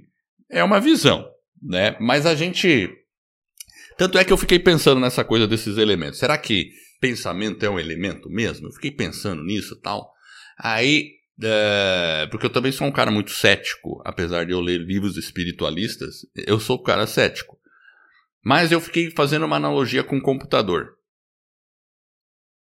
[0.50, 1.26] é uma visão,
[1.60, 1.96] né?
[1.98, 2.90] Mas a gente
[3.96, 6.18] tanto é que eu fiquei pensando nessa coisa desses elementos.
[6.18, 8.68] Será que pensamento é um elemento mesmo?
[8.68, 10.12] Eu fiquei pensando nisso, tal.
[10.58, 15.16] Aí é, porque eu também sou um cara muito cético, apesar de eu ler livros
[15.16, 17.58] espiritualistas, eu sou um cara cético.
[18.44, 20.96] Mas eu fiquei fazendo uma analogia com o computador.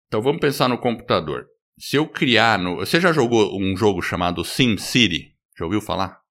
[0.07, 1.47] Então vamos pensar no computador.
[1.77, 2.77] Se eu criar no.
[2.77, 5.35] Você já jogou um jogo chamado SimCity?
[5.57, 6.21] Já ouviu falar?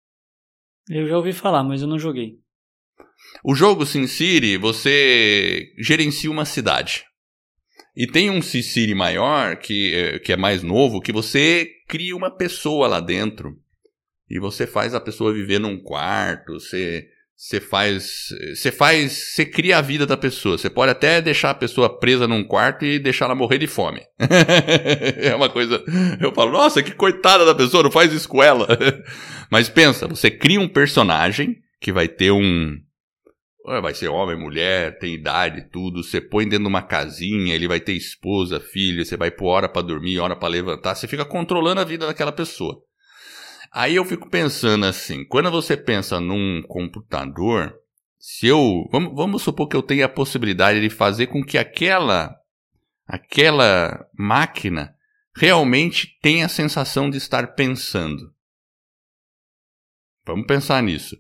[0.89, 2.39] Eu já ouvi falar, mas eu não joguei.
[3.45, 7.05] O jogo SimCity, você gerencia uma cidade.
[7.97, 12.31] E tem um City maior, que, é, que é mais novo, que você cria uma
[12.31, 13.57] pessoa lá dentro.
[14.29, 18.29] E você faz a pessoa viver num quarto, você, você faz.
[18.55, 19.35] Você faz.
[19.35, 20.57] Você cria a vida da pessoa.
[20.57, 24.01] Você pode até deixar a pessoa presa num quarto e deixar ela morrer de fome.
[25.19, 25.85] é uma coisa.
[26.21, 28.67] Eu falo, nossa, que coitada da pessoa, não faz isso com ela.
[29.51, 32.79] Mas pensa, você cria um personagem que vai ter um,
[33.65, 36.03] vai ser homem, mulher, tem idade, tudo.
[36.03, 39.69] Você põe dentro de uma casinha, ele vai ter esposa, filho, você vai pôr hora
[39.69, 42.83] para dormir, hora para levantar, você fica controlando a vida daquela pessoa.
[43.73, 47.75] Aí eu fico pensando assim, quando você pensa num computador,
[48.19, 52.35] se eu, vamos, vamos supor que eu tenha a possibilidade de fazer com que aquela
[53.07, 54.95] aquela máquina
[55.37, 58.33] realmente tenha a sensação de estar pensando.
[60.25, 61.19] Vamos pensar nisso.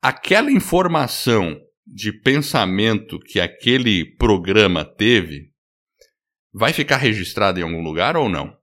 [0.00, 1.60] Aquela informação
[1.92, 5.52] de pensamento que aquele programa teve
[6.52, 8.56] vai ficar registrada em algum lugar ou não?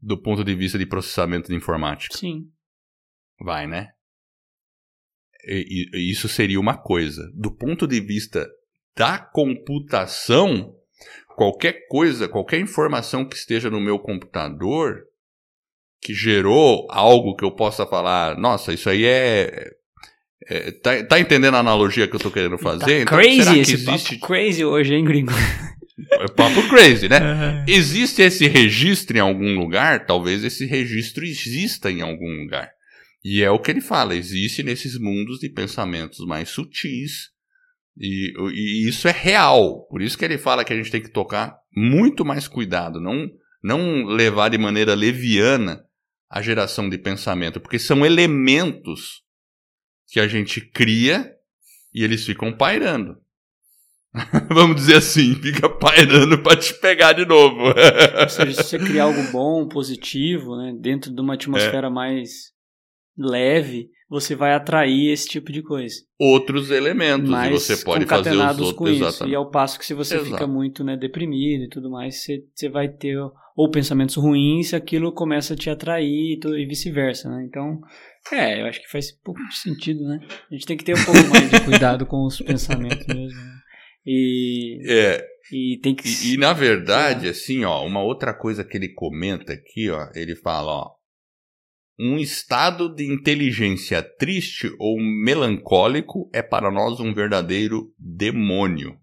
[0.00, 2.16] Do ponto de vista de processamento de informática.
[2.16, 2.50] Sim.
[3.40, 3.92] Vai, né?
[5.44, 7.30] E, e, isso seria uma coisa.
[7.34, 8.48] Do ponto de vista
[8.96, 10.74] da computação,
[11.36, 15.04] qualquer coisa, qualquer informação que esteja no meu computador
[16.00, 19.70] que gerou algo que eu possa falar, nossa, isso aí é.
[20.52, 23.04] É tá, tá, entendendo a analogia que eu tô querendo tá fazer?
[23.04, 24.16] Tá então, crazy esse existe...
[24.16, 25.32] papo crazy hoje, hein, gringo?
[26.12, 27.64] É papo crazy, né?
[27.68, 30.04] Existe esse registro em algum lugar?
[30.04, 32.70] Talvez esse registro exista em algum lugar.
[33.24, 37.30] E é o que ele fala, existe nesses mundos de pensamentos mais sutis.
[37.96, 39.86] E, e isso é real.
[39.88, 43.28] Por isso que ele fala que a gente tem que tocar muito mais cuidado, não,
[43.62, 45.82] não levar de maneira leviana
[46.28, 49.22] a geração de pensamento, porque são elementos
[50.12, 51.34] que a gente cria
[51.92, 53.16] e eles ficam pairando.
[54.52, 57.68] Vamos dizer assim, fica pairando para te pegar de novo.
[58.20, 61.90] Ou seja, se você criar algo bom, positivo, né, dentro de uma atmosfera é.
[61.90, 62.52] mais
[63.16, 65.96] leve, você vai atrair esse tipo de coisa.
[66.20, 68.72] Outros elementos, Mas e você pode fazer os outros.
[68.72, 69.04] com isso.
[69.04, 69.32] Exatamente.
[69.32, 70.30] E ao passo que se você Exato.
[70.30, 73.16] fica muito né, deprimido e tudo mais, você, você vai ter
[73.56, 77.44] ou pensamentos ruins, aquilo começa a te atrair e vice-versa, né?
[77.48, 77.80] Então,
[78.30, 80.20] é, eu acho que faz pouco de sentido, né?
[80.50, 83.40] A gente tem que ter um pouco mais de cuidado com os pensamentos mesmo.
[83.40, 83.58] Né?
[84.06, 86.08] E, é, e tem que...
[86.08, 87.30] E, e na verdade, é.
[87.30, 90.94] assim, ó, uma outra coisa que ele comenta aqui, ó, ele fala, ó,
[91.98, 98.98] um estado de inteligência triste ou melancólico é para nós um verdadeiro demônio.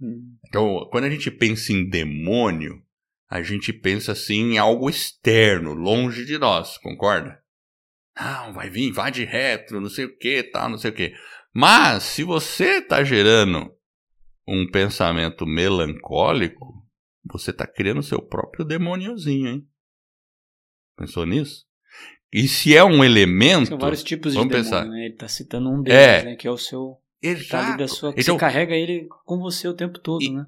[0.00, 0.36] Hum.
[0.48, 2.82] Então, quando a gente pensa em demônio,
[3.28, 7.40] a gente pensa assim em algo externo, longe de nós, concorda?
[8.18, 11.14] Não, vai vir, vai de retro, não sei o que, tá, não sei o que.
[11.54, 13.70] Mas, se você está gerando
[14.48, 16.86] um pensamento melancólico,
[17.24, 19.68] você está criando seu próprio demôniozinho, hein?
[20.96, 21.66] Pensou nisso?
[22.32, 23.68] E se é um elemento.
[23.68, 24.86] São vários tipos de demônio, pensar.
[24.86, 25.04] né?
[25.04, 26.36] Ele está citando um deles, é, né?
[26.36, 26.98] Que é o seu.
[27.22, 27.72] Exato.
[27.72, 30.46] Tá da sua, então, você carrega ele com você o tempo todo, e, né?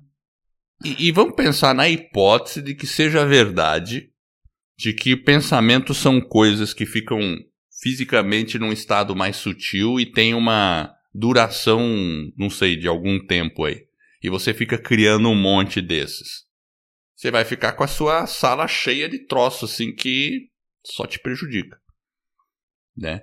[0.84, 4.12] E, e vamos pensar na hipótese de que seja verdade
[4.78, 7.20] de que pensamentos são coisas que ficam
[7.80, 11.80] fisicamente num estado mais sutil e tem uma duração,
[12.36, 13.86] não sei, de algum tempo aí.
[14.22, 16.46] E você fica criando um monte desses.
[17.14, 20.48] Você vai ficar com a sua sala cheia de troços assim que
[20.84, 21.76] só te prejudica,
[22.96, 23.22] né?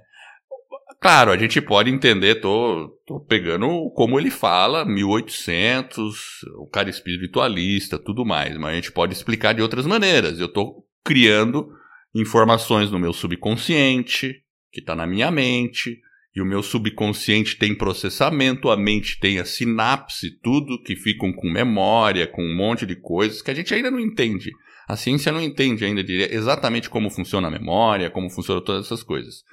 [1.01, 7.99] Claro, a gente pode entender, tô, tô pegando como ele fala, 1800, o cara espiritualista,
[7.99, 10.39] tudo mais, mas a gente pode explicar de outras maneiras.
[10.39, 11.69] Eu tô criando
[12.15, 14.44] informações no meu subconsciente,
[14.75, 16.01] que está na minha mente,
[16.35, 21.49] e o meu subconsciente tem processamento, a mente tem a sinapse, tudo que ficam com
[21.49, 24.51] memória, com um monte de coisas que a gente ainda não entende.
[24.85, 29.43] A ciência não entende ainda exatamente como funciona a memória, como funcionam todas essas coisas.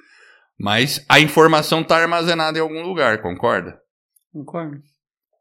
[0.59, 3.79] Mas a informação está armazenada em algum lugar, concorda?
[4.33, 4.81] Concordo.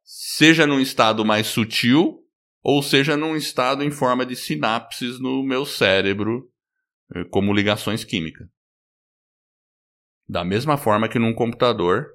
[0.05, 2.21] Seja num estado mais sutil,
[2.63, 6.49] ou seja num estado em forma de sinapses no meu cérebro,
[7.17, 8.47] eh, como ligações químicas.
[10.33, 12.07] Da mesma forma que num computador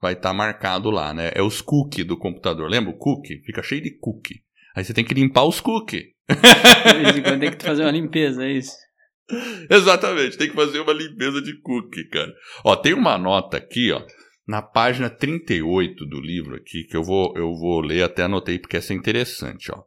[0.00, 1.30] vai estar tá marcado lá, né?
[1.34, 2.66] É os cookies do computador.
[2.70, 3.42] Lembra o cookie?
[3.44, 4.40] Fica cheio de cookie.
[4.74, 6.04] Aí você tem que limpar os cookies.
[6.30, 8.72] De vez em quando tem que fazer uma limpeza, é isso?
[9.68, 12.32] Exatamente, tem que fazer uma limpeza de cookie, cara.
[12.64, 14.02] Ó, tem uma nota aqui, ó,
[14.46, 18.78] na página 38 do livro aqui, que eu vou, eu vou ler, até anotei porque
[18.78, 19.82] essa é interessante, ó.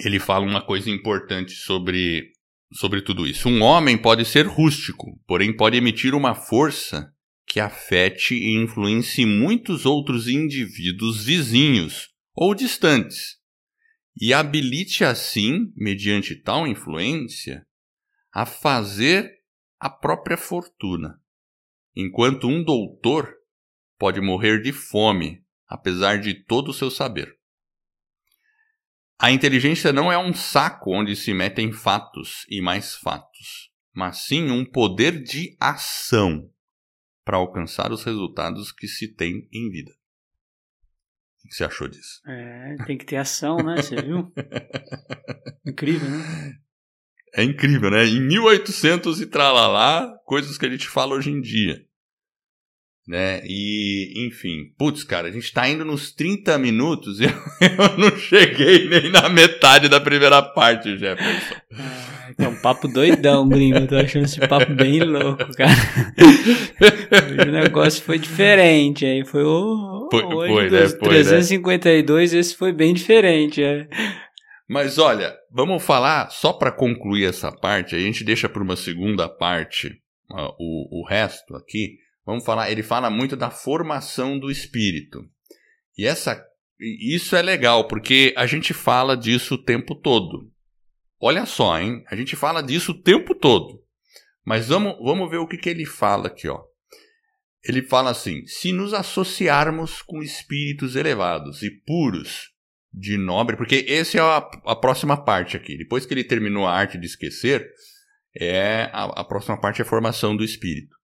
[0.00, 2.31] Ele fala uma coisa importante sobre,
[2.72, 3.48] sobre tudo isso.
[3.48, 7.12] Um homem pode ser rústico, porém pode emitir uma força
[7.46, 13.42] que afete e influencie muitos outros indivíduos vizinhos ou distantes
[14.20, 17.66] e habilite assim, mediante tal influência,
[18.32, 19.30] a fazer
[19.78, 21.20] a própria fortuna,
[21.96, 23.34] enquanto um doutor
[23.98, 27.36] pode morrer de fome, apesar de todo o seu saber.
[29.22, 34.50] A inteligência não é um saco onde se metem fatos e mais fatos, mas sim
[34.50, 36.50] um poder de ação,
[37.24, 39.92] para alcançar os resultados que se tem em vida.
[39.92, 42.20] O que você achou disso?
[42.26, 43.76] É, tem que ter ação, né?
[43.76, 44.32] Você viu?
[45.64, 46.58] Incrível, né?
[47.34, 48.04] É incrível, né?
[48.04, 51.80] Em 1800 e tralalá, coisas que a gente fala hoje em dia.
[53.06, 53.42] Né?
[53.44, 58.16] E, enfim, putz, cara, a gente tá indo nos 30 minutos e eu, eu não
[58.16, 61.54] cheguei nem na metade da primeira parte, Jefferson.
[61.72, 63.78] Ah, é um papo doidão, gringo.
[63.78, 65.72] Eu tô achando esse papo bem louco, cara.
[67.48, 70.08] o negócio foi diferente, aí foi o.
[70.10, 70.88] Foi, foi, né?
[70.88, 72.38] Foi, 352, né?
[72.38, 73.88] esse foi bem diferente, é.
[74.68, 79.28] Mas olha, vamos falar, só para concluir essa parte, a gente deixa para uma segunda
[79.28, 79.88] parte
[80.30, 81.96] uh, o, o resto aqui.
[82.24, 85.20] Vamos falar, ele fala muito da formação do espírito.
[85.96, 86.42] E essa,
[86.80, 90.50] isso é legal, porque a gente fala disso o tempo todo.
[91.20, 92.04] Olha só, hein?
[92.08, 93.82] A gente fala disso o tempo todo.
[94.44, 96.60] Mas vamos, vamos ver o que, que ele fala aqui, ó.
[97.64, 102.52] Ele fala assim: se nos associarmos com espíritos elevados e puros,
[102.92, 105.78] de nobre, porque esse é a, a próxima parte aqui.
[105.78, 107.70] Depois que ele terminou a arte de esquecer,
[108.36, 110.94] é a, a próxima parte é a formação do espírito.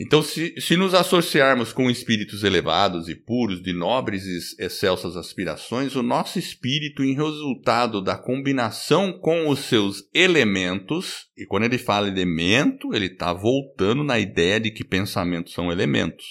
[0.00, 5.96] Então, se, se nos associarmos com espíritos elevados e puros, de nobres e excelsas aspirações,
[5.96, 12.06] o nosso espírito, em resultado da combinação com os seus elementos, e quando ele fala
[12.06, 16.26] elemento, ele está voltando na ideia de que pensamentos são elementos,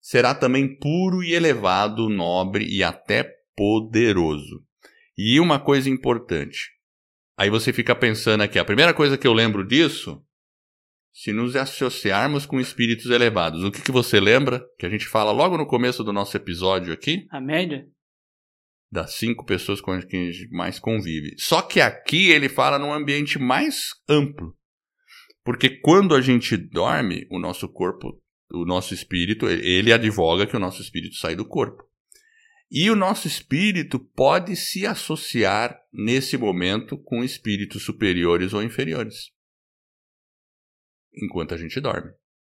[0.00, 4.64] será também puro e elevado, nobre e até poderoso.
[5.18, 6.70] E uma coisa importante.
[7.36, 10.25] Aí você fica pensando aqui, a primeira coisa que eu lembro disso
[11.16, 13.64] se nos associarmos com espíritos elevados.
[13.64, 14.62] O que, que você lembra?
[14.78, 17.26] Que a gente fala logo no começo do nosso episódio aqui?
[17.30, 17.86] A média?
[18.92, 21.34] Das cinco pessoas com quem a gente mais convive.
[21.38, 24.54] Só que aqui ele fala num ambiente mais amplo.
[25.42, 30.60] Porque quando a gente dorme, o nosso corpo, o nosso espírito, ele advoga que o
[30.60, 31.82] nosso espírito sai do corpo.
[32.70, 39.34] E o nosso espírito pode se associar nesse momento com espíritos superiores ou inferiores
[41.16, 42.10] enquanto a gente dorme.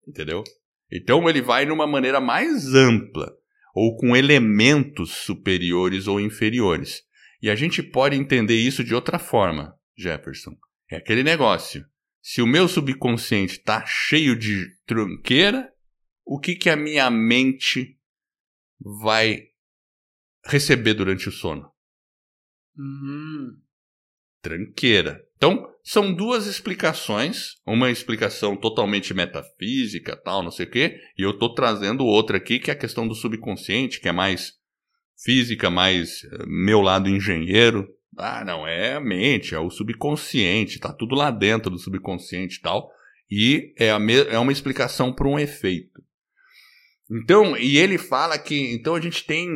[0.07, 0.42] Entendeu?
[0.90, 3.33] Então ele vai numa maneira mais ampla,
[3.75, 7.03] ou com elementos superiores ou inferiores.
[7.40, 10.57] E a gente pode entender isso de outra forma, Jefferson.
[10.90, 11.85] É aquele negócio.
[12.20, 15.72] Se o meu subconsciente está cheio de tranqueira,
[16.25, 17.98] o que, que a minha mente
[18.81, 19.48] vai
[20.44, 21.72] receber durante o sono?
[22.77, 23.61] Uhum.
[24.43, 25.25] Tranqueira.
[25.37, 31.31] Então, são duas explicações, uma explicação totalmente metafísica, tal, não sei o quê, e eu
[31.31, 34.53] estou trazendo outra aqui, que é a questão do subconsciente, que é mais
[35.25, 37.89] física, mais eh, meu lado engenheiro.
[38.17, 42.61] Ah, não, é a mente, é o subconsciente, tá tudo lá dentro do subconsciente e
[42.61, 42.91] tal,
[43.31, 46.03] e é, é uma explicação para um efeito.
[47.11, 49.49] Então, e ele fala que então a gente tem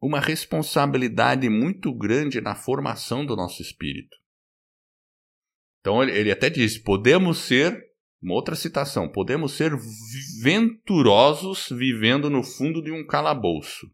[0.00, 4.16] uma responsabilidade muito grande na formação do nosso espírito.
[5.88, 7.82] Então ele até diz: podemos ser,
[8.22, 9.72] uma outra citação, podemos ser
[10.42, 13.90] venturosos vivendo no fundo de um calabouço.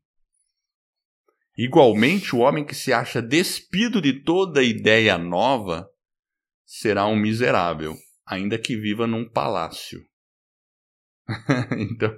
[1.57, 5.89] Igualmente, o homem que se acha despido de toda ideia nova
[6.67, 7.95] será um miserável,
[8.27, 10.01] ainda que viva num palácio.
[11.79, 12.13] então,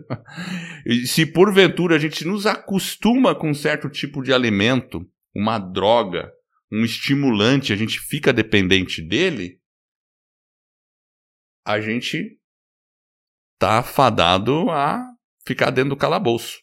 [1.05, 6.33] se porventura a gente nos acostuma com um certo tipo de alimento, uma droga,
[6.73, 9.61] um estimulante, a gente fica dependente dele,
[11.67, 12.39] a gente
[13.59, 15.05] tá fadado a
[15.45, 16.59] ficar dentro do calabouço.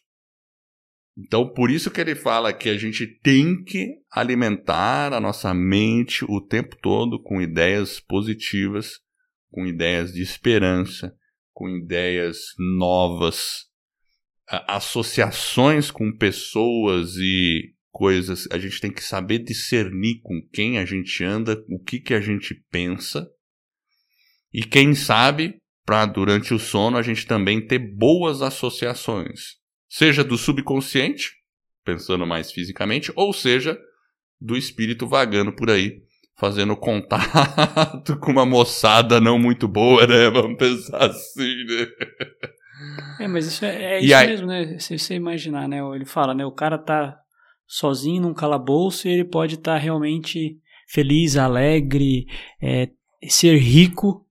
[1.16, 6.24] Então, por isso que ele fala que a gente tem que alimentar a nossa mente
[6.24, 8.98] o tempo todo com ideias positivas,
[9.50, 11.14] com ideias de esperança,
[11.52, 13.66] com ideias novas,
[14.66, 18.48] associações com pessoas e coisas.
[18.50, 22.20] A gente tem que saber discernir com quem a gente anda, o que, que a
[22.20, 23.24] gente pensa
[24.54, 29.56] e quem sabe, para durante o sono a gente também ter boas associações,
[29.88, 31.32] seja do subconsciente,
[31.84, 33.76] pensando mais fisicamente, ou seja
[34.40, 36.02] do espírito vagando por aí,
[36.38, 40.30] fazendo contato com uma moçada não muito boa, né?
[40.30, 41.86] Vamos pensar assim, né?
[43.20, 44.26] É, mas isso é, é isso aí...
[44.28, 44.78] mesmo, né?
[44.78, 45.78] Se você imaginar, né?
[45.94, 46.46] Ele fala, né?
[46.46, 47.16] O cara tá
[47.66, 52.26] sozinho num calabouço e ele pode estar tá realmente feliz, alegre,
[52.62, 52.88] é,
[53.28, 54.24] ser rico,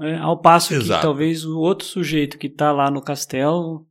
[0.00, 1.00] é, ao passo Exato.
[1.00, 3.86] que talvez o outro sujeito que está lá no castelo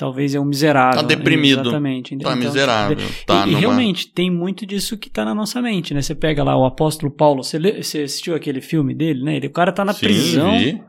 [0.00, 1.02] talvez é um miserável.
[1.02, 1.60] Tá deprimido.
[1.60, 2.16] Exatamente.
[2.16, 2.96] Tá então, miserável.
[3.26, 3.58] Tá e, numa...
[3.58, 6.00] e, realmente, tem muito disso que tá na nossa mente, né?
[6.00, 9.36] Você pega lá o apóstolo Paulo, você, lê, você assistiu aquele filme dele, né?
[9.36, 10.58] Ele, o cara tá na Sim, prisão.
[10.58, 10.82] Vi.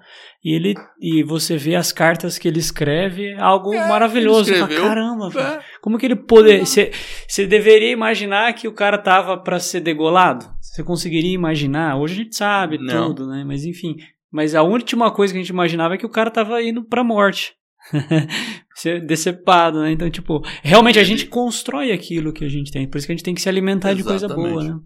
[0.43, 4.51] E ele e você vê as cartas que ele escreve, algo é, maravilhoso.
[4.51, 5.59] Fala, Caramba, é.
[5.81, 6.65] como que ele poderia.
[6.65, 10.49] Você, deveria imaginar que o cara tava para ser degolado?
[10.59, 11.95] Você conseguiria imaginar?
[11.97, 13.09] Hoje a gente sabe Não.
[13.09, 13.43] tudo, né?
[13.45, 13.97] Mas enfim.
[14.31, 17.03] Mas a última coisa que a gente imaginava é que o cara tava indo pra
[17.03, 17.53] morte.
[18.75, 19.91] ser decepado, né?
[19.91, 22.87] Então, tipo, realmente a gente constrói aquilo que a gente tem.
[22.87, 24.21] Por isso que a gente tem que se alimentar Exatamente.
[24.21, 24.79] de coisa boa, né?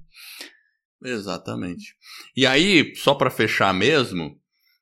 [1.04, 1.96] Exatamente.
[2.36, 4.36] E aí, só para fechar mesmo,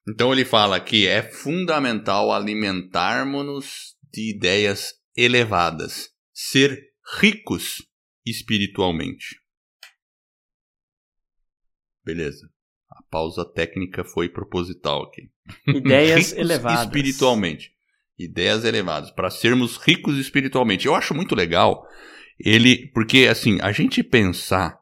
[0.07, 6.79] então ele fala que é fundamental alimentarmos-nos de ideias elevadas, ser
[7.19, 7.81] ricos
[8.25, 9.39] espiritualmente.
[12.03, 12.49] Beleza.
[12.91, 15.31] A pausa técnica foi proposital aqui.
[15.67, 16.85] Ideias ricos elevadas.
[16.85, 17.71] Espiritualmente.
[18.17, 19.11] Ideias elevadas.
[19.11, 20.85] Para sermos ricos espiritualmente.
[20.85, 21.87] Eu acho muito legal
[22.39, 22.87] ele.
[22.93, 24.77] Porque, assim, a gente pensar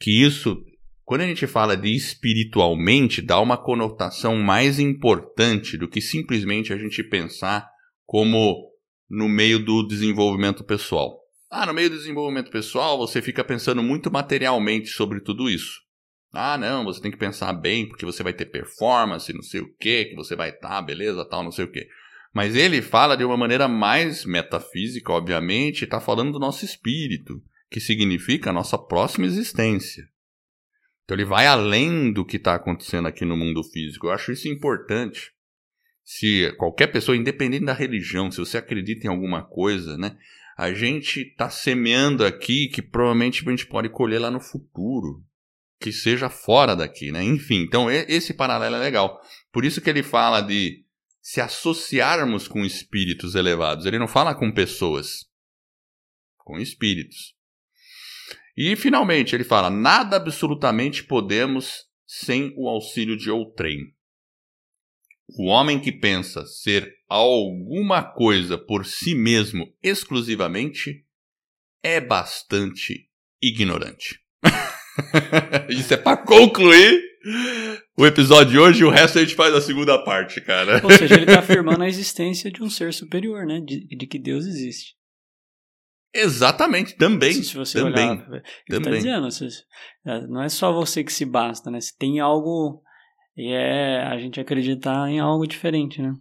[0.00, 0.64] que isso.
[1.04, 6.78] Quando a gente fala de espiritualmente, dá uma conotação mais importante do que simplesmente a
[6.78, 7.68] gente pensar
[8.06, 8.70] como
[9.08, 11.20] no meio do desenvolvimento pessoal.
[11.50, 15.82] Ah, no meio do desenvolvimento pessoal, você fica pensando muito materialmente sobre tudo isso.
[16.32, 19.72] Ah, não, você tem que pensar bem, porque você vai ter performance, não sei o
[19.78, 21.86] que, que você vai estar, tá, beleza, tal, não sei o que.
[22.32, 27.40] Mas ele fala de uma maneira mais metafísica, obviamente, está falando do nosso espírito,
[27.70, 30.02] que significa a nossa próxima existência.
[31.04, 34.06] Então ele vai além do que está acontecendo aqui no mundo físico.
[34.06, 35.32] Eu acho isso importante.
[36.02, 40.16] Se qualquer pessoa, independente da religião, se você acredita em alguma coisa, né?
[40.56, 45.24] A gente está semeando aqui que provavelmente a gente pode colher lá no futuro
[45.80, 47.22] que seja fora daqui, né?
[47.22, 49.20] Enfim, então esse paralelo é legal.
[49.52, 50.84] Por isso que ele fala de
[51.20, 53.84] se associarmos com espíritos elevados.
[53.84, 55.26] Ele não fala com pessoas,
[56.38, 57.34] com espíritos.
[58.56, 63.92] E finalmente ele fala: nada absolutamente podemos sem o auxílio de outrem.
[65.38, 71.04] O homem que pensa ser alguma coisa por si mesmo exclusivamente
[71.82, 73.08] é bastante
[73.42, 74.20] ignorante.
[75.68, 77.02] Isso é para concluir
[77.96, 80.80] o episódio de hoje e o resto a gente faz a segunda parte, cara.
[80.84, 83.60] Ou seja, ele está afirmando a existência de um ser superior, né?
[83.60, 84.94] De, de que Deus existe.
[86.14, 87.42] Exatamente, também.
[87.42, 89.02] Se você também, olhar, ele tá também.
[89.02, 89.48] Tá dizendo,
[90.06, 91.80] é, não é só você que se basta, né?
[91.80, 92.82] Se tem algo
[93.36, 96.14] e é a gente acreditar em algo diferente, né?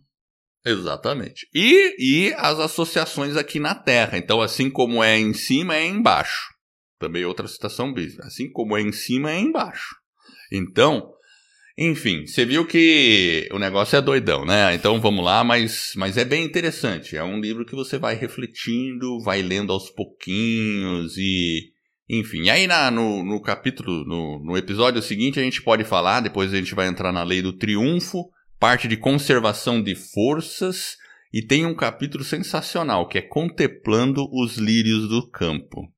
[0.66, 1.48] Exatamente.
[1.54, 4.18] E, e as associações aqui na Terra.
[4.18, 6.54] Então, assim como é em cima, é embaixo.
[6.98, 8.26] Também outra citação bíblica.
[8.26, 9.96] Assim como é em cima, é embaixo.
[10.52, 11.14] Então,
[11.78, 14.76] enfim, você viu que o negócio é doidão, né?
[14.76, 17.18] Então vamos lá, mas, mas é bem interessante.
[17.18, 21.72] É um livro que você vai refletindo, vai lendo aos pouquinhos e.
[22.08, 26.54] Enfim, aí na, no, no capítulo, no, no episódio seguinte, a gente pode falar, depois
[26.54, 30.98] a gente vai entrar na lei do triunfo, parte de conservação de forças,
[31.34, 35.92] e tem um capítulo sensacional que é contemplando os lírios do campo.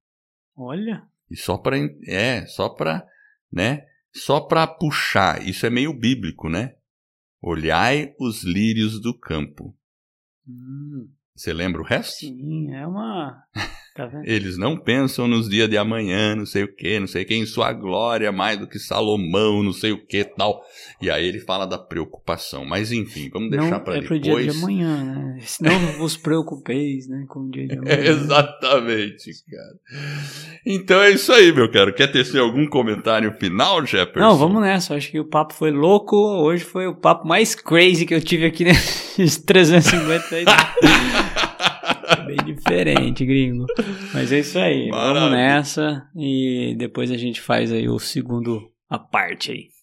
[0.56, 1.02] Olha.
[1.30, 3.04] E só para é, só para,
[3.52, 3.84] né?
[4.16, 6.76] Só para puxar, isso é meio bíblico, né?
[7.42, 9.78] Olhai os lírios do campo.
[10.48, 11.10] Hum.
[11.36, 12.20] Você lembra o resto?
[12.20, 13.44] Sim, é uma.
[13.96, 17.46] Tá Eles não pensam nos dias de amanhã, não sei o que, não sei quem,
[17.46, 20.62] sua glória mais do que Salomão, não sei o que tal.
[21.02, 22.66] E aí ele fala da preocupação.
[22.66, 24.20] Mas enfim, vamos deixar para é depois.
[24.20, 25.40] É pro dia de amanhã, né?
[25.62, 27.96] Não vos preocupeis, né, com o dia de amanhã.
[27.96, 29.80] Exatamente, cara.
[30.66, 31.94] Então é isso aí, meu caro.
[31.94, 34.20] Quer tecer algum comentário final, Jefferson?
[34.20, 34.96] Não, vamos nessa.
[34.96, 36.18] Acho que o papo foi louco.
[36.18, 40.46] Hoje foi o papo mais crazy que eu tive aqui nesses 350 aí.
[42.16, 43.66] bem diferente, gringo.
[44.14, 44.90] Mas é isso aí.
[44.90, 45.20] Maravilha.
[45.22, 49.76] Vamos nessa e depois a gente faz aí o segundo a parte aí.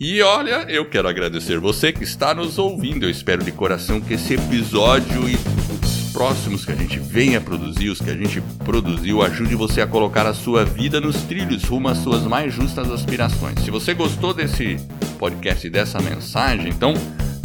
[0.00, 3.04] E olha, eu quero agradecer você que está nos ouvindo.
[3.04, 7.88] Eu espero de coração que esse episódio e os próximos que a gente venha produzir,
[7.88, 11.88] os que a gente produziu, ajude você a colocar a sua vida nos trilhos rumo
[11.88, 13.58] às suas mais justas aspirações.
[13.64, 14.76] Se você gostou desse
[15.18, 16.94] podcast e dessa mensagem, então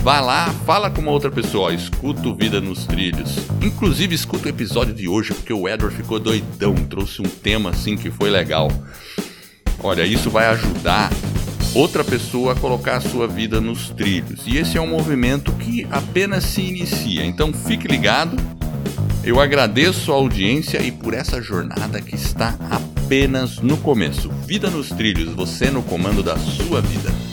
[0.04, 3.38] Vá lá, fala com uma outra pessoa, escuta o Vida nos Trilhos.
[3.62, 7.96] Inclusive, escuta o episódio de hoje, porque o Edward ficou doidão, trouxe um tema assim
[7.96, 8.70] que foi legal.
[9.82, 11.10] Olha, isso vai ajudar
[11.74, 14.42] outra pessoa a colocar a sua vida nos trilhos.
[14.46, 17.26] E esse é um movimento que apenas se inicia.
[17.26, 18.36] Então fique ligado.
[19.24, 24.30] Eu agradeço a audiência e por essa jornada que está apenas no começo.
[24.46, 27.33] Vida nos trilhos, você no comando da sua vida.